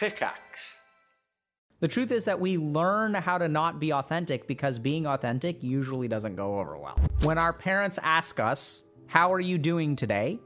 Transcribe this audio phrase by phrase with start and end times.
[0.00, 0.78] Pickaxe.
[1.80, 6.08] The truth is that we learn how to not be authentic because being authentic usually
[6.08, 6.98] doesn't go over well.
[7.22, 10.40] When our parents ask us, How are you doing today?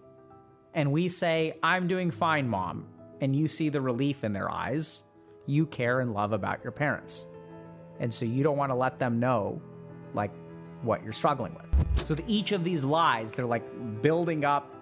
[0.74, 2.86] and we say, I'm doing fine, mom,
[3.20, 5.04] and you see the relief in their eyes,
[5.46, 7.26] you care and love about your parents.
[8.00, 9.62] And so you don't want to let them know,
[10.14, 10.32] like,
[10.82, 12.06] what you're struggling with.
[12.06, 13.62] So, with each of these lies, they're like
[14.02, 14.74] building up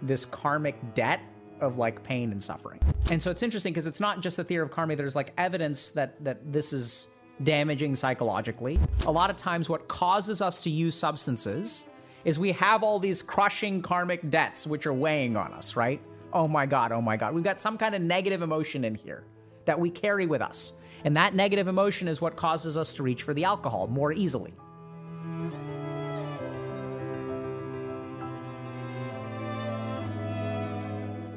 [0.00, 1.20] this karmic debt
[1.62, 2.80] of like pain and suffering.
[3.10, 5.90] And so it's interesting because it's not just the theory of karma, there's like evidence
[5.90, 7.08] that that this is
[7.42, 8.78] damaging psychologically.
[9.06, 11.84] A lot of times what causes us to use substances
[12.24, 16.00] is we have all these crushing karmic debts which are weighing on us, right?
[16.32, 17.34] Oh my god, oh my god.
[17.34, 19.24] We've got some kind of negative emotion in here
[19.64, 20.74] that we carry with us.
[21.04, 24.54] And that negative emotion is what causes us to reach for the alcohol more easily.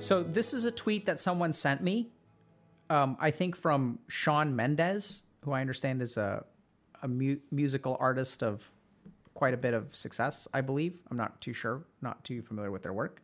[0.05, 2.11] So this is a tweet that someone sent me.
[2.91, 6.45] Um, I think from Shawn Mendes, who I understand is a
[7.01, 8.69] a mu- musical artist of
[9.33, 10.47] quite a bit of success.
[10.53, 10.99] I believe.
[11.09, 11.85] I'm not too sure.
[12.03, 13.23] Not too familiar with their work.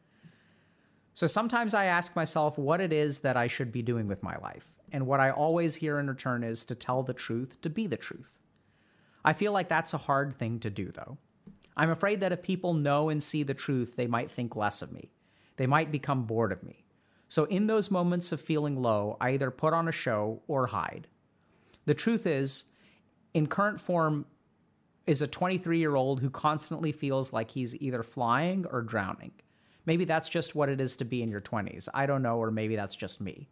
[1.14, 4.38] So sometimes I ask myself what it is that I should be doing with my
[4.38, 7.86] life, and what I always hear in return is to tell the truth, to be
[7.86, 8.40] the truth.
[9.24, 11.20] I feel like that's a hard thing to do, though.
[11.78, 14.92] I'm afraid that if people know and see the truth, they might think less of
[14.92, 15.12] me
[15.58, 16.86] they might become bored of me.
[17.28, 21.08] So, in those moments of feeling low, I either put on a show or hide.
[21.86, 22.66] The truth is,
[23.34, 24.26] in current form,
[25.08, 29.32] is a 23 year old who constantly feels like he's either flying or drowning.
[29.86, 31.88] Maybe that's just what it is to be in your 20s.
[31.94, 33.48] I don't know, or maybe that's just me.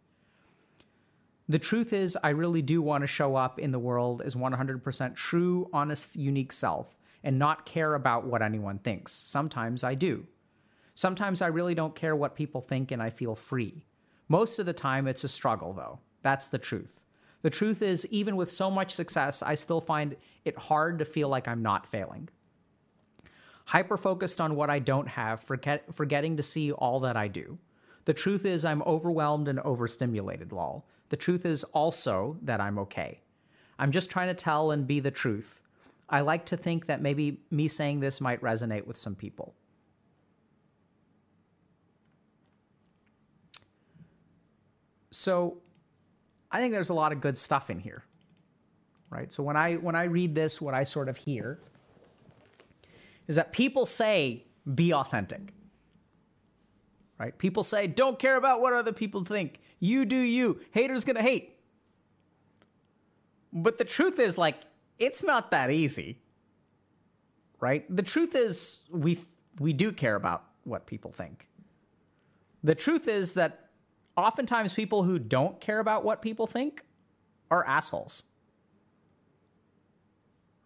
[1.48, 5.16] The truth is, I really do want to show up in the world as 100%
[5.16, 9.12] true, honest, unique self and not care about what anyone thinks.
[9.12, 10.26] Sometimes I do.
[11.00, 13.86] Sometimes I really don't care what people think and I feel free.
[14.28, 15.98] Most of the time, it's a struggle, though.
[16.20, 17.06] That's the truth.
[17.40, 21.30] The truth is, even with so much success, I still find it hard to feel
[21.30, 22.28] like I'm not failing.
[23.64, 27.56] Hyper focused on what I don't have, forget, forgetting to see all that I do.
[28.04, 30.86] The truth is, I'm overwhelmed and overstimulated, lol.
[31.08, 33.22] The truth is also that I'm okay.
[33.78, 35.62] I'm just trying to tell and be the truth.
[36.10, 39.54] I like to think that maybe me saying this might resonate with some people.
[45.10, 45.58] So
[46.50, 48.04] I think there's a lot of good stuff in here.
[49.08, 49.32] Right?
[49.32, 51.58] So when I when I read this what I sort of hear
[53.26, 54.44] is that people say
[54.74, 55.52] be authentic.
[57.18, 57.36] Right?
[57.36, 59.60] People say don't care about what other people think.
[59.80, 60.60] You do you.
[60.70, 61.56] Haters going to hate.
[63.52, 64.60] But the truth is like
[64.98, 66.18] it's not that easy.
[67.58, 67.84] Right?
[67.94, 69.18] The truth is we
[69.58, 71.48] we do care about what people think.
[72.62, 73.69] The truth is that
[74.16, 76.84] oftentimes people who don't care about what people think
[77.50, 78.24] are assholes.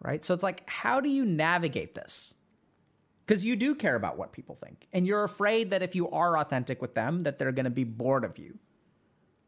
[0.01, 0.25] Right?
[0.25, 2.35] So it's like, how do you navigate this?
[3.27, 4.87] Because you do care about what people think.
[4.93, 7.85] And you're afraid that if you are authentic with them, that they're going to be
[7.85, 8.59] bored of you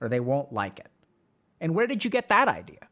[0.00, 0.88] or they won't like it.
[1.60, 2.88] And where did you get that idea?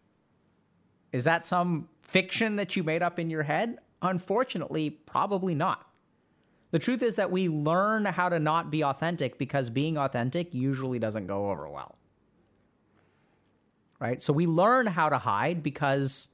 [1.13, 3.79] Is that some fiction that you made up in your head?
[4.03, 5.89] Unfortunately, probably not.
[6.75, 10.99] The truth is that we learn how to not be authentic because being authentic usually
[10.99, 11.97] doesn't go over well.
[14.01, 14.21] Right?
[14.21, 16.31] So we learn how to hide because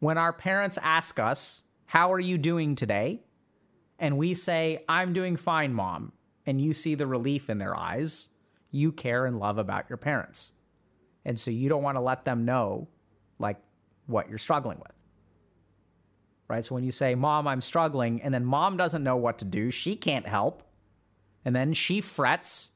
[0.00, 3.20] when our parents ask us, How are you doing today?
[4.00, 6.10] and we say, I'm doing fine, mom,
[6.44, 8.30] and you see the relief in their eyes,
[8.72, 10.54] you care and love about your parents.
[11.24, 12.88] And so you don't want to let them know
[13.38, 13.58] like
[14.06, 15.01] what you're struggling with
[16.52, 16.66] right?
[16.66, 19.70] So when you say, Mom, I'm struggling, and then mom doesn't know what to do,
[19.70, 20.62] she can't help.
[21.46, 22.72] And then she frets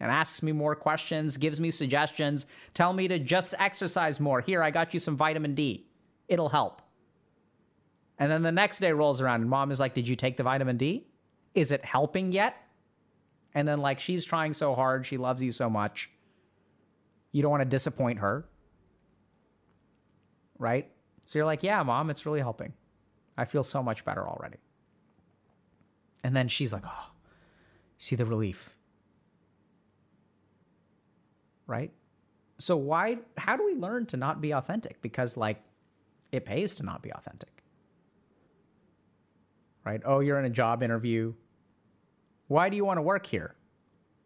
[0.00, 4.40] and asks me more questions, gives me suggestions, tell me to just exercise more.
[4.40, 5.86] Here, I got you some vitamin D.
[6.26, 6.82] It'll help.
[8.18, 10.42] And then the next day rolls around and mom is like, Did you take the
[10.42, 11.06] vitamin D?
[11.54, 12.56] Is it helping yet?
[13.54, 16.10] And then, like, she's trying so hard, she loves you so much.
[17.30, 18.48] You don't want to disappoint her.
[20.58, 20.90] Right?
[21.24, 22.72] So you're like, Yeah, mom, it's really helping.
[23.36, 24.58] I feel so much better already.
[26.24, 27.10] And then she's like, oh,
[27.98, 28.76] see the relief.
[31.66, 31.92] Right?
[32.58, 35.00] So why how do we learn to not be authentic?
[35.02, 35.62] Because like
[36.30, 37.62] it pays to not be authentic.
[39.84, 40.00] Right?
[40.04, 41.34] Oh, you're in a job interview.
[42.46, 43.56] Why do you want to work here?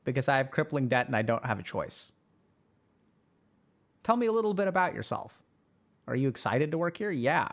[0.04, 2.12] Because I have crippling debt and I don't have a choice.
[4.02, 5.42] Tell me a little bit about yourself.
[6.06, 7.10] Are you excited to work here?
[7.10, 7.48] Yeah.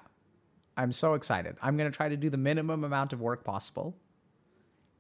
[0.75, 1.56] I'm so excited.
[1.62, 3.96] I'm going to try to do the minimum amount of work possible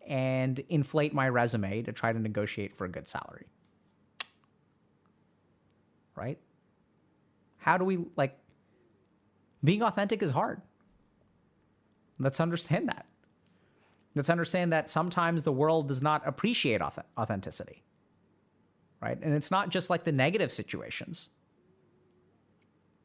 [0.07, 3.47] and inflate my resume to try to negotiate for a good salary.
[6.15, 6.37] right?
[7.57, 8.37] How do we like
[9.63, 10.61] being authentic is hard.
[12.19, 13.05] Let's understand that.
[14.15, 17.83] Let's understand that sometimes the world does not appreciate authenticity,
[19.01, 19.17] right?
[19.21, 21.29] And it's not just like the negative situations.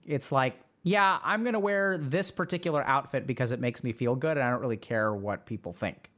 [0.05, 4.15] It's like, yeah, I'm going to wear this particular outfit because it makes me feel
[4.15, 6.11] good and I don't really care what people think.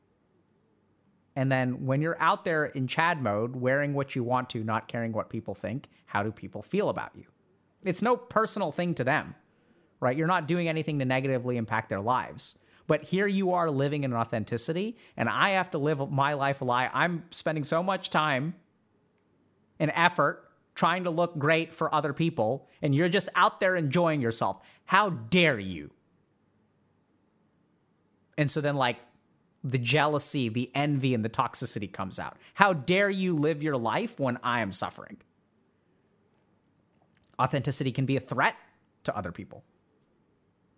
[1.36, 4.88] And then when you're out there in Chad mode, wearing what you want to, not
[4.88, 7.24] caring what people think, how do people feel about you?
[7.82, 9.34] It's no personal thing to them,
[10.00, 10.16] right?
[10.16, 12.58] You're not doing anything to negatively impact their lives.
[12.86, 16.64] But here you are living in authenticity, and I have to live my life a
[16.64, 16.90] lie.
[16.92, 18.56] I'm spending so much time
[19.78, 20.50] and effort
[20.80, 24.62] trying to look great for other people, and you're just out there enjoying yourself.
[24.86, 25.90] How dare you?
[28.38, 28.96] And so then, like,
[29.62, 32.38] the jealousy, the envy, and the toxicity comes out.
[32.54, 35.18] How dare you live your life when I am suffering?
[37.38, 38.56] Authenticity can be a threat
[39.04, 39.62] to other people,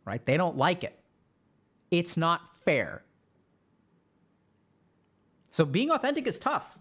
[0.04, 0.26] right?
[0.26, 0.98] They don't like it.
[1.92, 3.04] It's not fair.
[5.50, 6.76] So being authentic is tough.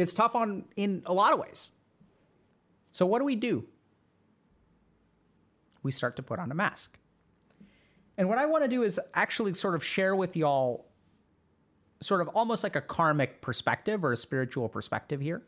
[0.00, 1.70] It's tough on in a lot of ways.
[2.92, 3.66] So what do we do?
[5.82, 6.98] We start to put on a mask.
[8.16, 10.86] And what I want to do is actually sort of share with y'all
[12.00, 15.42] sort of almost like a karmic perspective or a spiritual perspective here.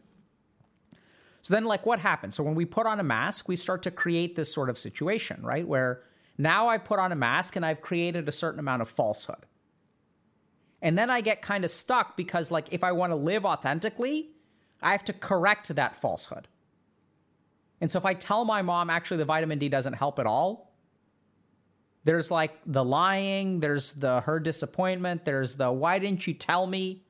[1.43, 2.37] So then like what happens?
[2.37, 5.43] So when we put on a mask, we start to create this sort of situation,
[5.43, 5.67] right?
[5.67, 6.03] Where
[6.39, 9.45] now I've put on a mask and I've created a certain amount of falsehood.
[10.81, 14.31] And then I get kind of stuck because, like, if I want to live authentically,
[14.83, 16.49] I have to correct that falsehood.
[17.81, 20.73] And so if I tell my mom actually the vitamin D doesn't help at all,
[22.05, 27.05] there's like the lying, there's the her disappointment, there's the why didn't you tell me?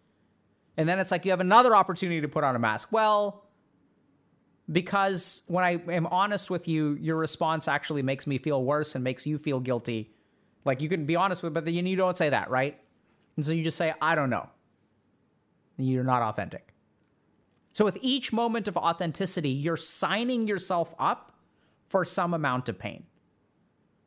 [0.76, 2.92] And then it's like you have another opportunity to put on a mask.
[2.92, 3.44] Well,
[4.70, 9.04] because when I am honest with you, your response actually makes me feel worse and
[9.04, 10.14] makes you feel guilty.
[10.64, 12.78] Like you can be honest with, but then you don't say that, right?
[13.36, 14.48] And so you just say, I don't know.
[15.78, 16.71] And you're not authentic.
[17.72, 21.32] So with each moment of authenticity, you're signing yourself up
[21.88, 23.04] for some amount of pain.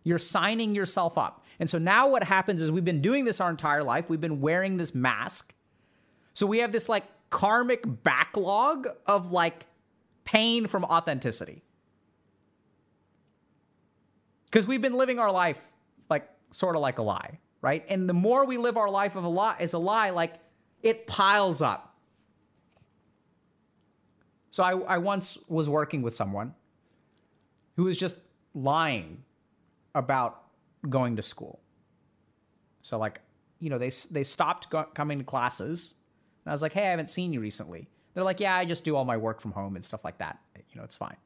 [0.03, 1.43] You're signing yourself up.
[1.59, 4.09] And so now what happens is we've been doing this our entire life.
[4.09, 5.55] We've been wearing this mask.
[6.33, 9.65] So we have this like karmic backlog of like
[10.25, 11.63] pain from authenticity.
[14.45, 15.59] Because we've been living our life
[16.07, 17.83] like sort of like a lie, right?
[17.89, 20.35] And the more we live our life of a lie as a lie, like
[20.83, 21.94] it piles up.
[24.55, 26.53] So I, I once was working with someone
[27.75, 28.15] who was just
[28.53, 29.25] lying
[29.93, 30.43] about
[30.87, 31.59] going to school.
[32.81, 33.19] So like,
[33.59, 35.95] you know, they they stopped go- coming to classes,
[36.45, 38.85] and I was like, "Hey, I haven't seen you recently." They're like, yeah, I just
[38.85, 40.39] do all my work from home and stuff like that.
[40.55, 41.17] You know, it's fine.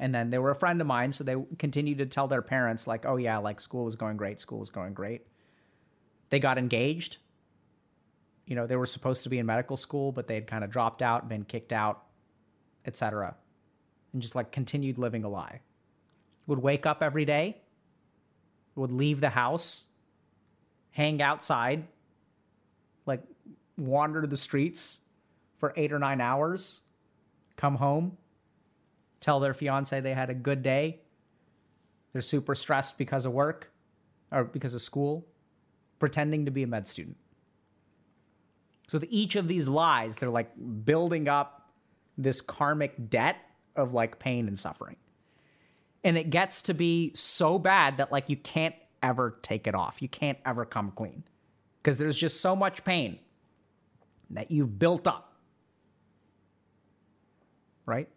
[0.00, 2.88] And then they were a friend of mine, so they continued to tell their parents,
[2.88, 5.28] like, oh, yeah, like school is going great, school is going great.
[6.30, 7.18] They got engaged.
[8.46, 10.70] You know, they were supposed to be in medical school, but they had kind of
[10.70, 12.02] dropped out, been kicked out,
[12.86, 13.34] etc.
[14.12, 15.60] And just like continued living a lie.
[16.46, 17.58] Would wake up every day,
[18.76, 19.86] would leave the house,
[20.92, 21.84] hang outside,
[23.04, 23.22] like
[23.76, 25.00] wander the streets,
[25.56, 26.82] for eight or nine hours,
[27.56, 28.16] come home,
[29.20, 31.00] tell their fiance they had a good day.
[32.12, 33.72] They're super stressed because of work
[34.30, 35.26] or because of school,
[35.98, 37.16] pretending to be a med student.
[38.88, 40.52] So, with each of these lies, they're like
[40.84, 41.65] building up
[42.16, 43.36] this karmic debt
[43.74, 44.96] of like pain and suffering.
[46.04, 50.00] And it gets to be so bad that like you can't ever take it off.
[50.00, 51.24] You can't ever come clean
[51.82, 53.18] because there's just so much pain
[54.30, 55.26] that you've built up
[57.86, 58.08] right?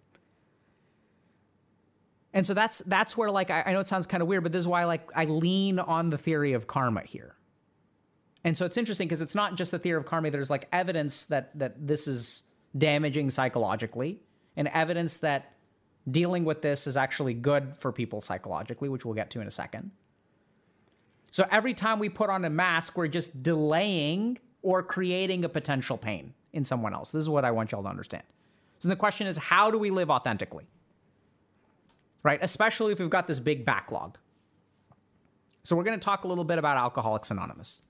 [2.33, 4.51] And so that's that's where like I, I know it sounds kind of weird, but
[4.51, 7.35] this is why like I lean on the theory of karma here.
[8.43, 10.29] And so it's interesting because it's not just the theory of karma.
[10.31, 12.43] There's like evidence that that this is
[12.77, 14.19] damaging psychologically,
[14.55, 15.53] and evidence that
[16.09, 19.51] dealing with this is actually good for people psychologically, which we'll get to in a
[19.51, 19.91] second.
[21.31, 25.97] So every time we put on a mask, we're just delaying or creating a potential
[25.97, 27.11] pain in someone else.
[27.11, 28.23] This is what I want y'all to understand.
[28.79, 30.65] So the question is, how do we live authentically?
[32.23, 32.39] Right?
[32.41, 34.17] Especially if we've got this big backlog.
[35.63, 37.81] So we're going to talk a little bit about Alcoholics Anonymous.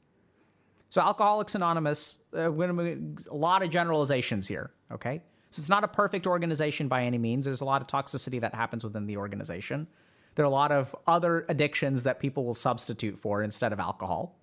[0.90, 4.72] So Alcoholics Anonymous, uh, we're going to a lot of generalizations here.
[4.92, 7.46] Okay, so it's not a perfect organization by any means.
[7.46, 9.88] There's a lot of toxicity that happens within the organization.
[10.36, 14.36] There are a lot of other addictions that people will substitute for instead of alcohol.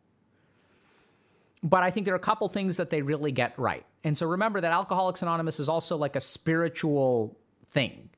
[1.62, 3.84] but I think there are a couple things that they really get right.
[4.04, 7.36] And so remember that Alcoholics Anonymous is also like a spiritual
[7.66, 8.10] thing.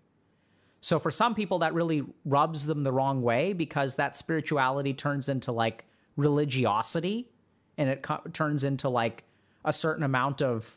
[0.80, 5.28] So for some people, that really rubs them the wrong way because that spirituality turns
[5.28, 7.30] into like religiosity
[7.78, 9.24] and it co- turns into like
[9.64, 10.76] a certain amount of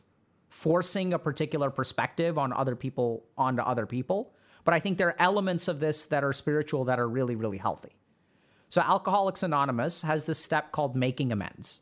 [0.49, 4.33] forcing a particular perspective on other people onto other people.
[4.63, 7.57] But I think there are elements of this that are spiritual that are really, really
[7.57, 7.97] healthy.
[8.69, 11.81] So Alcoholics Anonymous has this step called making amends.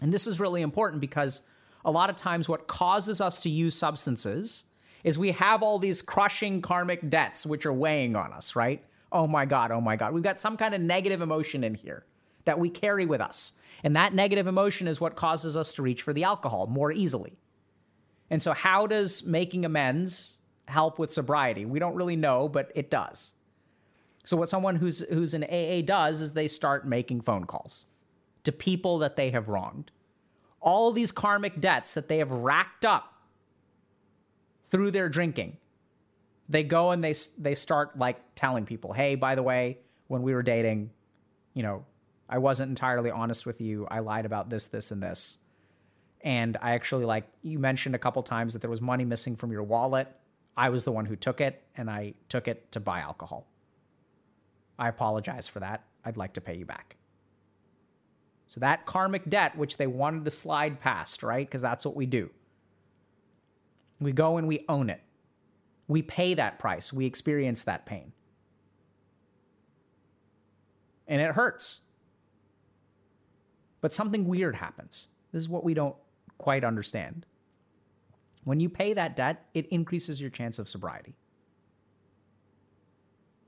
[0.00, 1.42] And this is really important because
[1.84, 4.64] a lot of times what causes us to use substances
[5.02, 8.84] is we have all these crushing karmic debts which are weighing on us, right?
[9.10, 10.12] Oh my God, oh my God.
[10.12, 12.04] We've got some kind of negative emotion in here
[12.44, 13.52] that we carry with us.
[13.84, 17.38] And that negative emotion is what causes us to reach for the alcohol more easily.
[18.30, 21.64] And so, how does making amends help with sobriety?
[21.64, 23.34] We don't really know, but it does.
[24.24, 27.86] So, what someone who's, who's an AA does is they start making phone calls
[28.44, 29.90] to people that they have wronged.
[30.60, 33.12] All these karmic debts that they have racked up
[34.64, 35.58] through their drinking.
[36.48, 40.34] They go and they they start like telling people, "Hey, by the way, when we
[40.34, 40.90] were dating,
[41.54, 41.84] you know,
[42.32, 43.86] I wasn't entirely honest with you.
[43.90, 45.38] I lied about this, this and this."
[46.22, 49.52] And I actually like you mentioned a couple times that there was money missing from
[49.52, 50.08] your wallet.
[50.56, 53.46] I was the one who took it and I took it to buy alcohol.
[54.78, 55.84] I apologize for that.
[56.04, 56.96] I'd like to pay you back.
[58.46, 61.46] So that karmic debt, which they wanted to slide past, right?
[61.46, 62.30] Because that's what we do.
[64.00, 65.02] We go and we own it.
[65.86, 66.92] We pay that price.
[66.92, 68.12] We experience that pain.
[71.06, 71.80] And it hurts.
[73.82, 75.08] But something weird happens.
[75.32, 75.96] This is what we don't
[76.38, 77.26] quite understand.
[78.44, 81.14] When you pay that debt, it increases your chance of sobriety.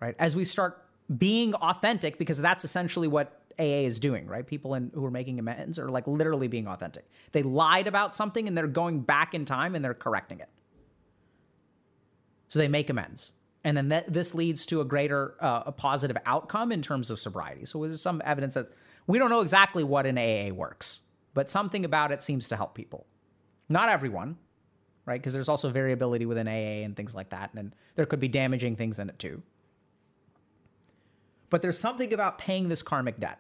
[0.00, 0.14] Right?
[0.18, 0.84] As we start
[1.16, 4.46] being authentic, because that's essentially what AA is doing, right?
[4.46, 7.08] People in, who are making amends are like literally being authentic.
[7.32, 10.48] They lied about something and they're going back in time and they're correcting it.
[12.48, 13.32] So they make amends.
[13.62, 17.18] And then that, this leads to a greater, uh, a positive outcome in terms of
[17.18, 17.64] sobriety.
[17.64, 18.70] So there's some evidence that
[19.06, 21.02] we don't know exactly what in AA works,
[21.34, 23.06] but something about it seems to help people.
[23.68, 24.36] Not everyone,
[25.06, 25.20] right?
[25.20, 27.50] Because there's also variability within AA and things like that.
[27.54, 29.42] And there could be damaging things in it too.
[31.50, 33.38] But there's something about paying this karmic debt.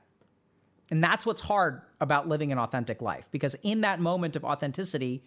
[0.90, 5.24] And that's what's hard about living an authentic life because in that moment of authenticity,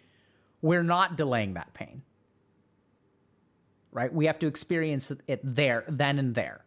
[0.62, 2.02] we're not delaying that pain.
[3.90, 4.12] Right?
[4.12, 6.64] We have to experience it there, then and there.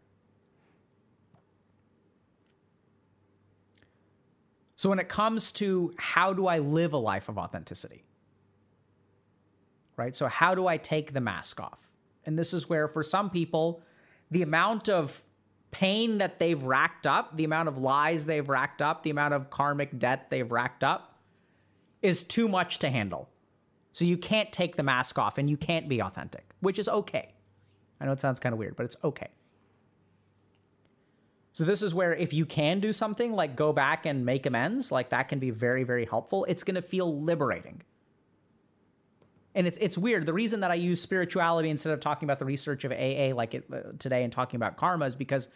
[4.81, 8.03] So when it comes to how do I live a life of authenticity?
[9.95, 10.17] Right?
[10.17, 11.91] So how do I take the mask off?
[12.25, 13.83] And this is where for some people
[14.31, 15.23] the amount of
[15.69, 19.51] pain that they've racked up, the amount of lies they've racked up, the amount of
[19.51, 21.19] karmic debt they've racked up
[22.01, 23.29] is too much to handle.
[23.91, 27.35] So you can't take the mask off and you can't be authentic, which is okay.
[27.99, 29.29] I know it sounds kind of weird, but it's okay.
[31.53, 34.91] So this is where if you can do something like go back and make amends,
[34.91, 36.45] like that can be very very helpful.
[36.45, 37.83] It's going to feel liberating
[39.55, 40.25] and it's it's weird.
[40.25, 43.53] The reason that I use spirituality instead of talking about the research of AA like
[43.53, 45.49] it, uh, today and talking about karma is because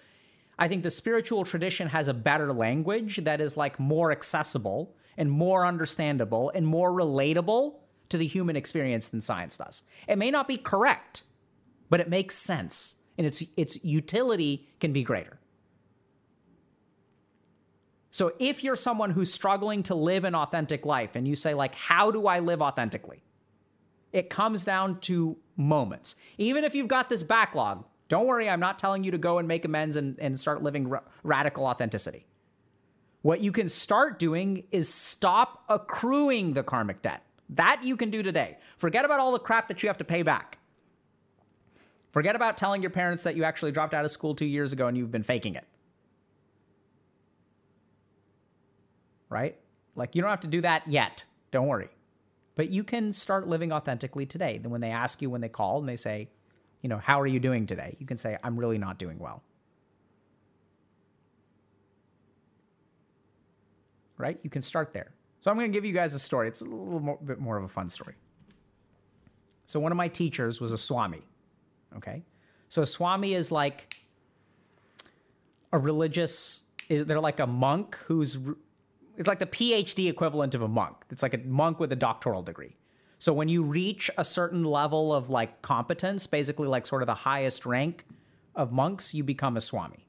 [0.58, 5.32] I think the spiritual tradition has a better language that is like more accessible and
[5.32, 7.76] more understandable and more relatable
[8.10, 9.84] to the human experience than science does.
[10.08, 11.24] It may not be correct,
[11.90, 15.40] but it makes sense and its its utility can be greater.
[18.16, 21.76] So if you're someone who's struggling to live an authentic life and you say like
[21.76, 23.22] how do I live authentically?
[24.14, 26.16] It comes down to moments.
[26.38, 29.50] Even if you've got this backlog, don't worry, I'm not telling you to go and
[29.50, 32.26] make amends and, and start living ra- radical authenticity.
[33.22, 37.22] What you can start doing is stop accruing the karmic debt.
[37.50, 38.60] That you can do today.
[38.78, 40.60] Forget about all the crap that you have to pay back.
[42.14, 44.88] Forget about telling your parents that you actually dropped out of school two years ago
[44.88, 45.68] and you've been faking it.
[49.30, 49.58] Right?
[49.96, 51.26] Like, you don't have to do that yet.
[51.52, 51.90] Don't worry.
[52.56, 54.58] But you can start living authentically today.
[54.58, 56.30] Then when they ask you when they call and they say,
[56.82, 57.96] you know, how are you doing today?
[58.00, 59.42] You can say, I'm really not doing well.
[64.18, 64.40] Right?
[64.44, 65.12] You can start there.
[65.42, 66.48] So I'm going to give you guys a story.
[66.48, 68.16] It's a little more, bit more of a fun story.
[69.66, 71.22] So one of my teachers was a Swami.
[71.98, 72.24] Okay?
[72.70, 73.98] So a Swami is like
[75.72, 78.38] a religious they're like a monk who's
[79.18, 80.98] it's like the PhD equivalent of a monk.
[81.10, 82.76] It's like a monk with a doctoral degree.
[83.18, 87.16] So when you reach a certain level of like competence, basically like sort of the
[87.16, 88.06] highest rank
[88.56, 90.06] of monks, you become a swami.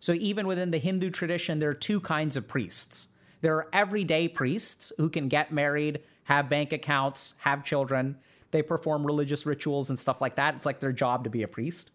[0.00, 3.08] So even within the Hindu tradition, there are two kinds of priests.
[3.40, 8.18] There are everyday priests who can get married, have bank accounts, have children.
[8.50, 10.54] They perform religious rituals and stuff like that.
[10.56, 11.90] It's like their job to be a priest.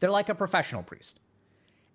[0.00, 1.20] They're like a professional priest.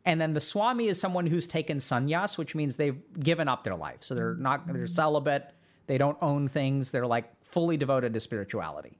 [0.06, 3.76] And then the Swami is someone who's taken sannyas, which means they've given up their
[3.76, 4.04] life.
[4.04, 4.86] So they're not, they're mm-hmm.
[4.86, 5.54] celibate.
[5.88, 6.92] They don't own things.
[6.92, 9.00] They're like fully devoted to spirituality.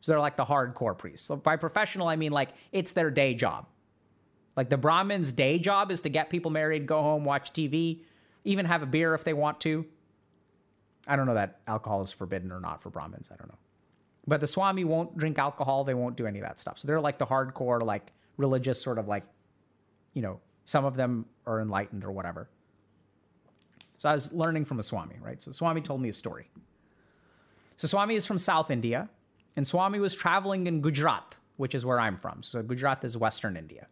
[0.00, 1.26] So they're like the hardcore priests.
[1.26, 3.66] So by professional, I mean like it's their day job.
[4.56, 8.02] Like the Brahmin's day job is to get people married, go home, watch TV,
[8.44, 9.86] even have a beer if they want to.
[11.06, 13.30] I don't know that alcohol is forbidden or not for Brahmins.
[13.32, 13.58] I don't know.
[14.26, 15.84] But the Swami won't drink alcohol.
[15.84, 16.78] They won't do any of that stuff.
[16.78, 19.24] So they're like the hardcore, like religious sort of like,
[20.14, 22.48] you know, some of them are enlightened or whatever.
[23.98, 25.40] So I was learning from a Swami, right?
[25.40, 26.50] So Swami told me a story.
[27.76, 29.08] So Swami is from South India,
[29.56, 32.42] and Swami was traveling in Gujarat, which is where I'm from.
[32.42, 33.88] So Gujarat is Western India.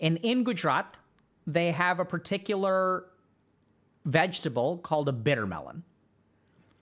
[0.00, 0.98] And in Gujarat,
[1.46, 3.06] they have a particular
[4.04, 5.84] vegetable called a bitter melon.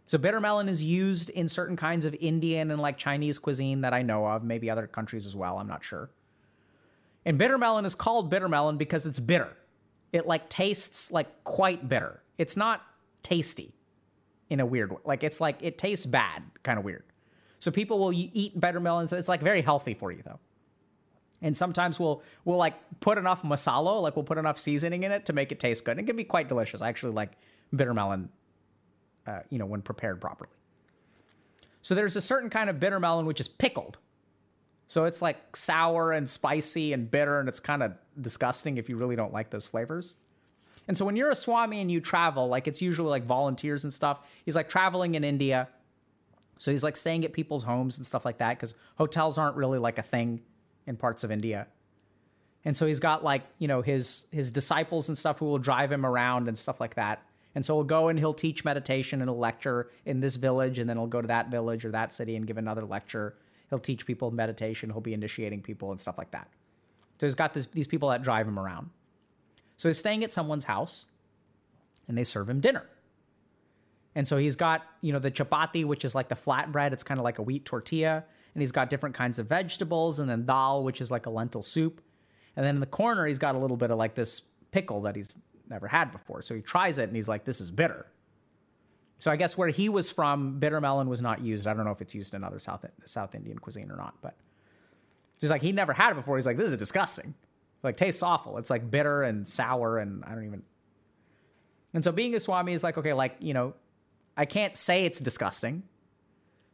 [0.07, 3.95] So bitter melon is used in certain kinds of Indian and like Chinese cuisine that
[3.95, 6.11] I know of, maybe other countries as well, I'm not sure.
[7.25, 9.57] And bitter melon is called bitter melon because it's bitter.
[10.13, 12.23] It like tastes like quite bitter.
[12.39, 12.83] It's not
[13.23, 13.75] tasty
[14.51, 14.99] in a weird way.
[15.05, 17.05] Like it's like it tastes bad, kind of weird.
[17.59, 19.13] So people will eat bitter melons.
[19.13, 20.39] It's like very healthy for you though.
[21.41, 25.27] And sometimes we'll we'll like put enough masala, like we'll put enough seasoning in it
[25.27, 25.93] to make it taste good.
[25.93, 26.83] And it can be quite delicious.
[26.83, 27.33] I actually like
[27.75, 28.29] bitter melon,
[29.27, 30.51] uh, you know, when prepared properly.
[31.83, 33.99] So there's a certain kind of bitter melon which is pickled.
[34.87, 38.97] So it's like sour and spicy and bitter, and it's kind of disgusting if you
[38.97, 40.17] really don't like those flavors.
[40.87, 43.93] And so when you're a Swami and you travel, like it's usually like volunteers and
[43.93, 45.69] stuff, he's like traveling in India.
[46.59, 49.79] So he's like staying at people's homes and stuff like that because hotels aren't really
[49.79, 50.43] like a thing
[50.87, 51.67] in parts of India.
[52.65, 55.91] And so he's got like, you know, his his disciples and stuff who will drive
[55.91, 57.23] him around and stuff like that.
[57.55, 60.89] And so he'll go and he'll teach meditation and a lecture in this village, and
[60.89, 63.37] then he'll go to that village or that city and give another lecture.
[63.71, 64.91] He'll teach people meditation.
[64.91, 66.49] He'll be initiating people and stuff like that.
[67.21, 68.91] So he's got this, these people that drive him around.
[69.77, 71.07] So he's staying at someone's house,
[72.07, 72.87] and they serve him dinner.
[74.15, 76.93] And so he's got, you know, the chapati, which is like the flatbread.
[76.93, 78.25] It's kind of like a wheat tortilla.
[78.55, 81.63] And he's got different kinds of vegetables, and then dal, which is like a lentil
[81.63, 82.01] soup.
[82.57, 85.17] And then in the corner, he's got a little bit of like this pickle that
[85.17, 85.37] he's
[85.69, 86.43] never had before.
[86.43, 88.07] So he tries it, and he's like, this is bitter.
[89.19, 91.67] So I guess where he was from, bitter melon was not used.
[91.67, 94.35] I don't know if it's used in other South South Indian cuisine or not, but
[95.41, 96.37] he's like he never had it before.
[96.37, 97.35] He's like, this is disgusting.
[97.83, 98.59] Like tastes awful.
[98.59, 100.63] It's like bitter and sour, and I don't even.
[101.93, 103.75] And so being a Swami is like, okay, like you know,
[104.37, 105.85] I can't say it's disgusting.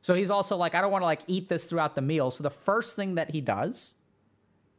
[0.02, 2.30] So he's also like, I don't want to like eat this throughout the meal.
[2.30, 3.96] So the first thing that he does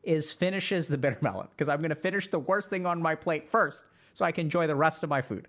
[0.03, 3.15] is finishes the bitter melon because I'm going to finish the worst thing on my
[3.15, 5.47] plate first so I can enjoy the rest of my food.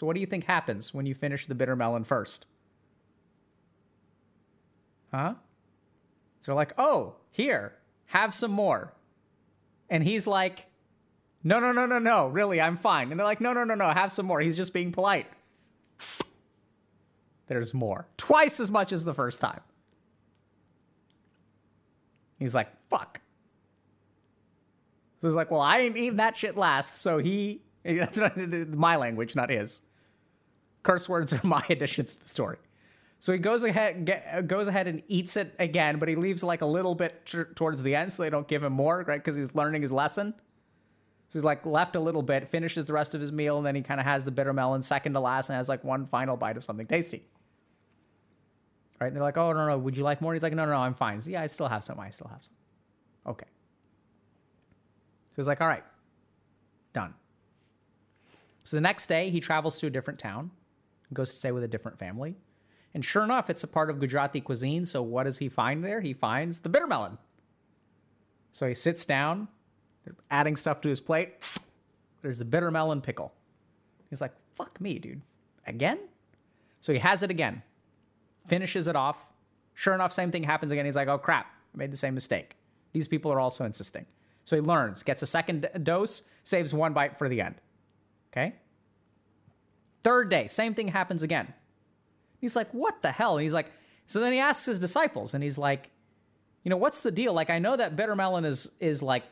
[0.00, 2.46] So, what do you think happens when you finish the bitter melon first?
[5.12, 5.34] Huh?
[6.40, 7.74] So, we're like, oh, here,
[8.06, 8.94] have some more.
[9.90, 10.68] And he's like,
[11.44, 13.10] no, no, no, no, no, really, I'm fine.
[13.10, 14.40] And they're like, no, no, no, no, have some more.
[14.40, 15.26] He's just being polite.
[17.48, 18.08] There's more.
[18.16, 19.60] Twice as much as the first time.
[22.38, 23.20] He's like, fuck.
[25.20, 27.02] So he's like, well, I ain't eating that shit last.
[27.02, 29.82] So he That's not my language, not his.
[30.82, 32.58] Curse words are my additions to the story.
[33.18, 36.62] So he goes ahead, get, goes ahead and eats it again, but he leaves like
[36.62, 39.22] a little bit t- towards the end, so they don't give him more, right?
[39.22, 40.32] Because he's learning his lesson.
[41.28, 43.74] So he's like left a little bit, finishes the rest of his meal, and then
[43.74, 46.36] he kind of has the bitter melon second to last, and has like one final
[46.36, 47.22] bite of something tasty.
[48.98, 49.08] Right?
[49.08, 50.72] And they're like, "Oh no, no, would you like more?" And he's like, "No, no,
[50.72, 52.00] no, I'm fine." So yeah, I still have some.
[52.00, 52.54] I still have some.
[53.26, 53.46] Okay.
[53.46, 55.84] So he's like, "All right,
[56.92, 57.14] done."
[58.64, 60.50] So the next day, he travels to a different town,
[61.12, 62.36] goes to stay with a different family.
[62.94, 64.84] And sure enough, it's a part of Gujarati cuisine.
[64.86, 66.00] So what does he find there?
[66.00, 67.18] He finds the bitter melon.
[68.52, 69.48] So he sits down,
[70.30, 71.34] adding stuff to his plate.
[72.22, 73.32] There's the bitter melon pickle.
[74.08, 75.22] He's like, fuck me, dude.
[75.66, 76.00] Again?
[76.80, 77.62] So he has it again,
[78.46, 79.28] finishes it off.
[79.74, 80.84] Sure enough, same thing happens again.
[80.84, 82.56] He's like, oh crap, I made the same mistake.
[82.92, 84.06] These people are also insisting.
[84.44, 87.56] So he learns, gets a second dose, saves one bite for the end.
[88.32, 88.56] Okay?
[90.02, 91.52] Third day, same thing happens again.
[92.40, 93.36] He's like, what the hell?
[93.36, 93.70] And he's like,
[94.06, 95.90] so then he asks his disciples, and he's like,
[96.64, 97.32] you know, what's the deal?
[97.32, 99.24] Like, I know that bitter melon is is like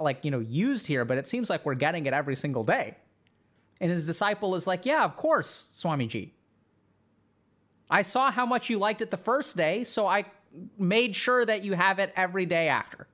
[0.00, 2.96] like you know used here, but it seems like we're getting it every single day.
[3.80, 6.30] And his disciple is like, yeah, of course, Swamiji.
[7.90, 10.24] I saw how much you liked it the first day, so I
[10.78, 13.06] made sure that you have it every day after.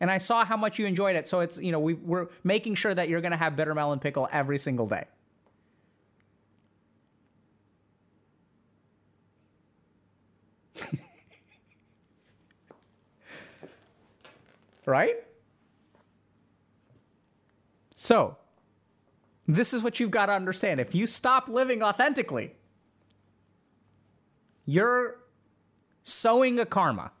[0.00, 1.28] And I saw how much you enjoyed it.
[1.28, 3.98] So it's, you know, we, we're making sure that you're going to have bitter melon
[3.98, 5.04] pickle every single day.
[14.86, 15.16] right?
[17.94, 18.36] So,
[19.46, 20.80] this is what you've got to understand.
[20.80, 22.52] If you stop living authentically,
[24.66, 25.18] you're
[26.02, 27.12] sowing a karma,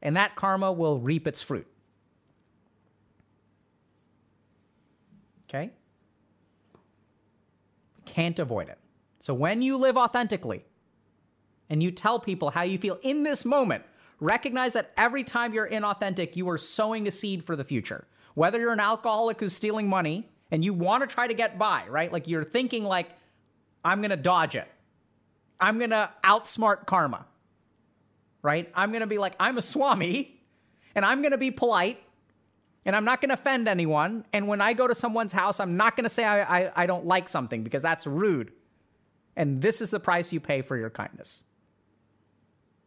[0.00, 1.66] and that karma will reap its fruit.
[5.48, 5.70] Okay?
[8.04, 8.78] Can't avoid it.
[9.18, 10.64] So when you live authentically
[11.72, 13.82] and you tell people how you feel in this moment,
[14.20, 18.06] recognize that every time you're inauthentic, you are sowing a seed for the future.
[18.34, 21.86] Whether you're an alcoholic who's stealing money and you want to try to get by,
[21.88, 22.12] right?
[22.12, 23.08] Like you're thinking like
[23.82, 24.70] I'm going to dodge it.
[25.58, 27.24] I'm going to outsmart karma.
[28.42, 28.70] Right?
[28.74, 30.42] I'm going to be like I'm a swami
[30.94, 31.98] and I'm going to be polite
[32.84, 34.26] and I'm not going to offend anyone.
[34.34, 36.86] And when I go to someone's house, I'm not going to say I, I, I,
[36.86, 38.52] don't like something because that's rude.
[39.36, 41.44] And this is the price you pay for your kindness.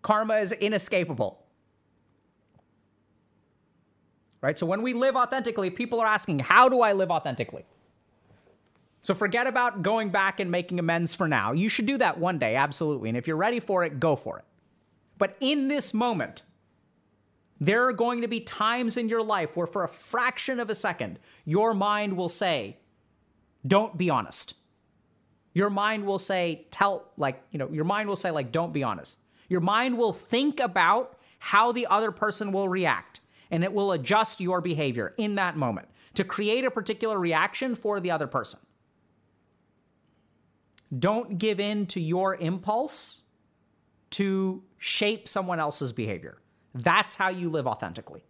[0.06, 1.44] Karma is inescapable.
[4.40, 4.60] Right?
[4.60, 7.66] So when we live authentically, people are asking, How do I live authentically?
[9.02, 11.54] So forget about going back and making amends for now.
[11.54, 13.10] You should do that one day, absolutely.
[13.10, 14.46] And if you're ready for it, go for it.
[15.18, 16.44] But in this moment,
[17.60, 20.76] there are going to be times in your life where, for a fraction of a
[20.76, 22.78] second, your mind will say,
[23.66, 24.54] Don't be honest.
[25.56, 28.84] Your mind will say, Tell, like, you know, your mind will say, like, Don't be
[28.84, 29.20] honest.
[29.50, 34.42] Your mind will think about how the other person will react, and it will adjust
[34.42, 38.60] your behavior in that moment to create a particular reaction for the other person.
[40.98, 43.24] Don't give in to your impulse
[44.12, 46.38] to shape someone else's behavior.
[46.74, 48.24] That's how you live authentically.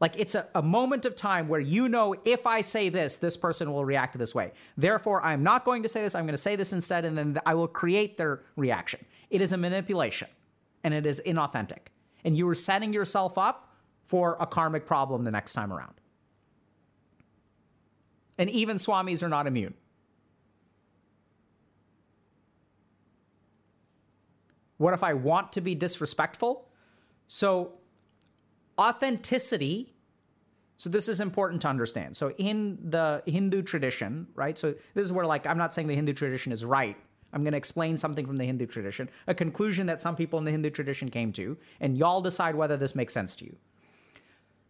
[0.00, 3.36] Like it's a, a moment of time where you know if I say this, this
[3.36, 4.52] person will react this way.
[4.76, 7.40] Therefore, I'm not going to say this, I'm going to say this instead, and then
[7.44, 9.04] I will create their reaction.
[9.30, 10.28] It is a manipulation
[10.84, 11.88] and it is inauthentic.
[12.24, 13.74] And you are setting yourself up
[14.06, 15.94] for a karmic problem the next time around.
[18.38, 19.74] And even swamis are not immune.
[24.78, 26.68] What if I want to be disrespectful?
[27.26, 27.72] So,
[28.78, 29.92] authenticity.
[30.76, 32.16] So, this is important to understand.
[32.16, 34.56] So, in the Hindu tradition, right?
[34.56, 36.96] So, this is where, like, I'm not saying the Hindu tradition is right.
[37.32, 40.44] I'm going to explain something from the Hindu tradition, a conclusion that some people in
[40.44, 43.56] the Hindu tradition came to, and y'all decide whether this makes sense to you.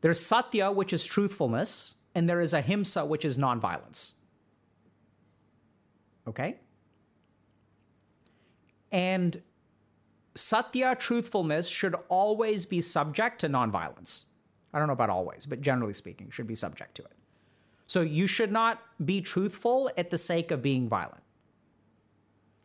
[0.01, 4.13] There's satya, which is truthfulness, and there is ahimsa, which is nonviolence.
[6.27, 6.57] Okay?
[8.91, 9.43] And
[10.35, 14.27] Satya, truthfulness, should always be subject to nonviolence.
[14.73, 17.13] I don't know about always, but generally speaking, should be subject to it.
[17.87, 21.23] So you should not be truthful at the sake of being violent.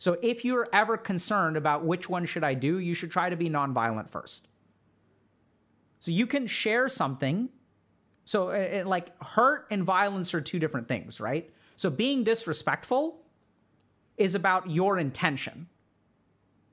[0.03, 3.37] So if you're ever concerned about which one should I do, you should try to
[3.37, 4.49] be nonviolent first.
[5.99, 7.47] So you can share something.
[8.25, 11.49] So it, like hurt and violence are two different things, right?
[11.77, 13.21] So being disrespectful
[14.17, 15.69] is about your intention.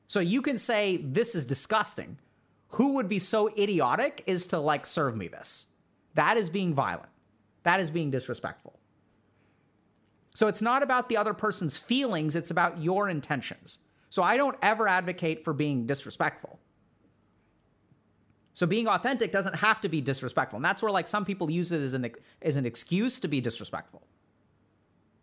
[0.08, 2.18] So you can say, this is disgusting.
[2.70, 5.68] Who would be so idiotic is to like serve me this?
[6.14, 7.10] That is being violent.
[7.62, 8.79] That is being disrespectful.
[10.34, 13.80] So it's not about the other person's feelings, it's about your intentions.
[14.08, 16.58] So I don't ever advocate for being disrespectful.
[18.54, 20.56] So being authentic doesn't have to be disrespectful.
[20.56, 22.10] And that's where like some people use it as an
[22.42, 24.02] as an excuse to be disrespectful.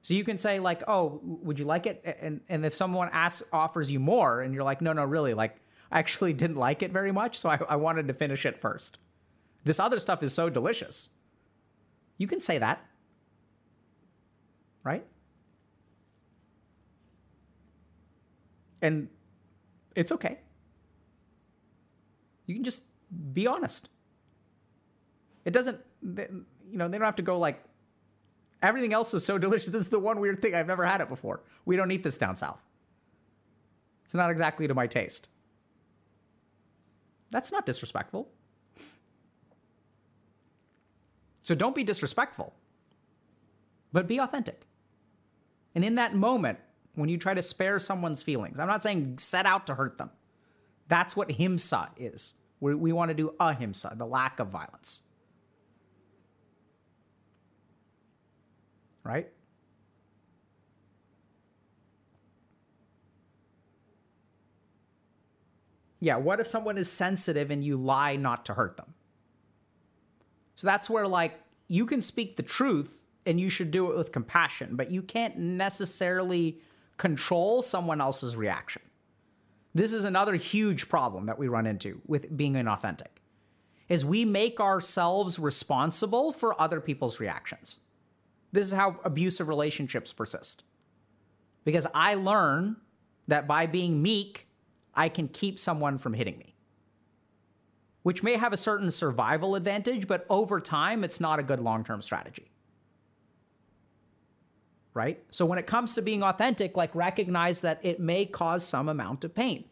[0.02, 3.43] So you can say like, "Oh, would you like it?" And and if someone asks
[3.52, 5.58] offers you more, and you're like, "No, no, really, like
[5.91, 8.98] I actually didn't like it very much, so I, I wanted to finish it first.
[9.65, 11.10] This other stuff is so delicious."
[12.17, 12.84] You can say that,
[14.88, 15.06] right?
[18.82, 19.10] And
[19.95, 20.39] it's okay.
[22.45, 22.84] You can just
[23.34, 23.89] be honest.
[25.45, 27.63] It doesn't, you know, they don't have to go like,
[28.62, 29.67] Everything else is so delicious.
[29.67, 30.56] This is the one weird thing.
[30.56, 31.41] I've never had it before.
[31.65, 32.60] We don't eat this down south.
[34.06, 35.28] It's not exactly to my taste.
[37.30, 38.30] That's not disrespectful.
[41.43, 42.54] So don't be disrespectful,
[43.93, 44.67] but be authentic.
[45.78, 46.58] And in that moment,
[46.96, 50.10] when you try to spare someone's feelings, I'm not saying set out to hurt them.
[50.88, 52.34] That's what himsa is.
[52.60, 55.04] We, we want to do ahimsa, the lack of violence.
[59.08, 59.30] right?
[66.00, 68.96] Yeah, what if someone is sensitive and you lie not to hurt them?
[70.56, 74.12] So that's where like you can speak the truth and you should do it with
[74.12, 76.60] compassion, but you can't necessarily
[76.98, 78.82] control someone else's reaction.
[79.76, 83.22] This is another huge problem that we run into with being inauthentic.
[83.90, 87.80] Is we make ourselves responsible for other people's reactions.
[88.52, 90.63] This is how abusive relationships persist.
[91.63, 92.78] Because I learn
[93.28, 94.48] that by being meek,
[94.96, 96.58] I can keep someone from hitting me
[98.08, 101.84] which may have a certain survival advantage, but over time, it's not a good long
[101.84, 102.50] term strategy.
[104.98, 105.24] Right?
[105.30, 109.24] So when it comes to being authentic, like recognize that it may cause some amount
[109.24, 109.66] of pain.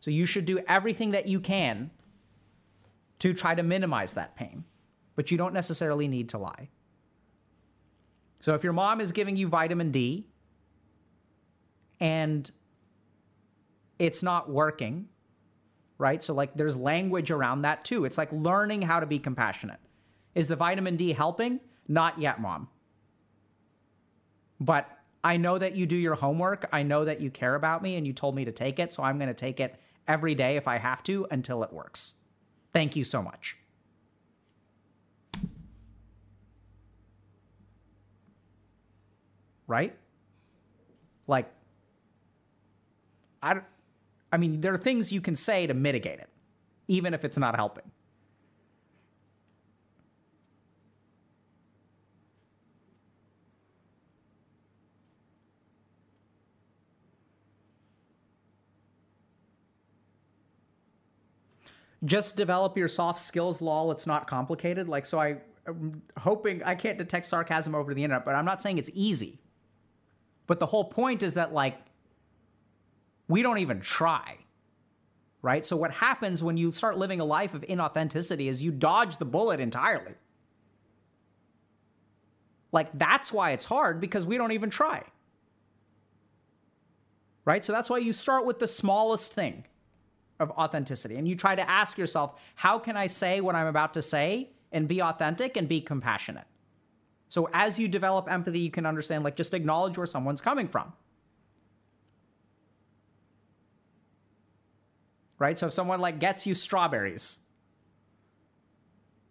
[0.00, 1.90] So you should do everything that you can
[3.20, 4.64] to try to minimize that pain,
[5.16, 6.68] but you don't necessarily need to lie.
[8.40, 10.26] So if your mom is giving you vitamin D
[11.98, 12.50] and
[13.98, 15.08] it's not working,
[15.96, 16.22] right?
[16.22, 18.04] So, like, there's language around that too.
[18.04, 19.80] It's like learning how to be compassionate.
[20.34, 21.60] Is the vitamin D helping?
[21.88, 22.68] Not yet, mom.
[24.60, 24.88] But
[25.24, 26.68] I know that you do your homework.
[26.72, 28.92] I know that you care about me and you told me to take it.
[28.92, 29.74] So I'm going to take it
[30.06, 32.14] every day if I have to until it works.
[32.72, 33.56] Thank you so much.
[39.66, 39.96] Right?
[41.26, 41.48] Like,
[43.42, 43.60] I,
[44.32, 46.28] I mean, there are things you can say to mitigate it,
[46.88, 47.90] even if it's not helping.
[62.04, 63.90] Just develop your soft skills, lol.
[63.90, 64.88] It's not complicated.
[64.88, 65.36] Like, so I,
[65.66, 69.40] I'm hoping I can't detect sarcasm over the internet, but I'm not saying it's easy.
[70.46, 71.78] But the whole point is that, like,
[73.28, 74.38] we don't even try.
[75.42, 75.64] Right?
[75.64, 79.24] So, what happens when you start living a life of inauthenticity is you dodge the
[79.24, 80.14] bullet entirely.
[82.72, 85.04] Like, that's why it's hard because we don't even try.
[87.44, 87.64] Right?
[87.64, 89.64] So, that's why you start with the smallest thing
[90.40, 93.94] of authenticity and you try to ask yourself, how can I say what I'm about
[93.94, 96.46] to say and be authentic and be compassionate?
[97.28, 100.92] So, as you develop empathy, you can understand, like, just acknowledge where someone's coming from.
[105.40, 105.58] right?
[105.58, 107.38] So if someone like gets you strawberries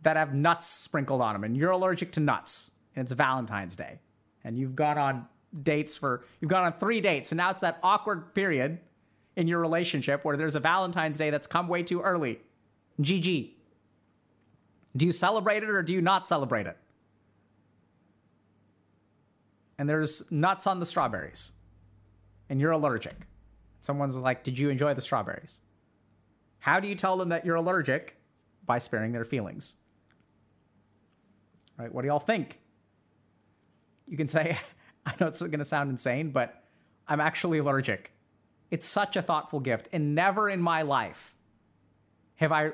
[0.02, 4.00] that have nuts sprinkled on them and you're allergic to nuts and it's Valentine's Day
[4.43, 5.28] and you've gone on
[5.63, 8.80] dates for you've gone on 3 dates and now it's that awkward period
[9.39, 12.41] in your relationship where there's a Valentine's Day that's come way too early.
[12.99, 13.52] GG.
[14.97, 16.78] Do you celebrate it or do you not celebrate it?
[19.78, 21.54] And there's nuts on the strawberries
[22.49, 23.15] and you're allergic.
[23.80, 25.62] Someone's like, Did you enjoy the strawberries?
[26.60, 28.17] How do you tell them that you're allergic?
[28.65, 29.78] By sparing their feelings.
[31.78, 31.91] Right?
[31.93, 32.60] What do y'all think?
[34.06, 34.60] You can say,
[35.06, 36.62] I know it's going to sound insane, but
[37.08, 38.12] I'm actually allergic.
[38.71, 39.89] It's such a thoughtful gift.
[39.91, 41.36] And never in my life
[42.36, 42.71] have I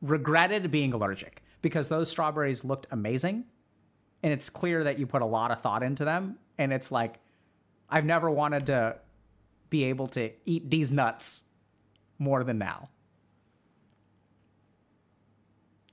[0.00, 3.44] regretted being allergic because those strawberries looked amazing.
[4.22, 6.38] And it's clear that you put a lot of thought into them.
[6.56, 7.20] And it's like,
[7.88, 8.96] I've never wanted to
[9.70, 11.44] be able to eat these nuts
[12.18, 12.88] more than now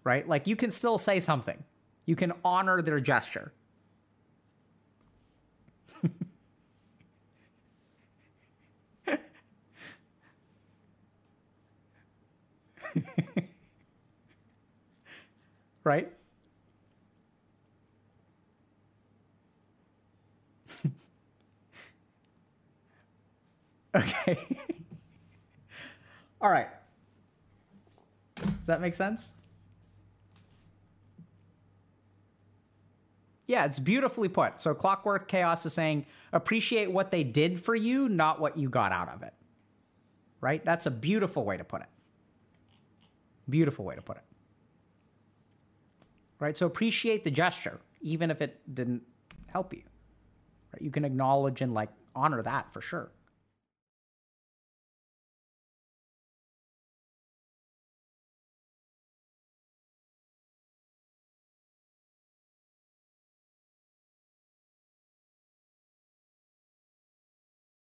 [0.05, 0.25] right?
[0.25, 1.65] Like you can still say something.
[2.05, 3.51] You can honor their gesture.
[15.83, 16.11] Right?
[23.95, 24.47] okay.
[26.41, 26.67] All right.
[28.35, 29.33] Does that make sense?
[33.47, 34.59] Yeah, it's beautifully put.
[34.59, 38.91] So Clockwork Chaos is saying appreciate what they did for you, not what you got
[38.91, 39.33] out of it.
[40.41, 40.63] Right?
[40.65, 41.87] That's a beautiful way to put it.
[43.49, 44.23] Beautiful way to put it.
[46.39, 46.57] Right?
[46.57, 49.03] So appreciate the gesture, even if it didn't
[49.47, 49.83] help you.
[50.73, 50.81] Right?
[50.81, 53.11] You can acknowledge and like honor that for sure.